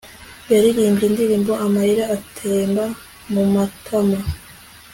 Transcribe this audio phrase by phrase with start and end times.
[0.51, 2.83] yaririmbye indirimbo amarira atemba
[3.33, 4.19] mumatama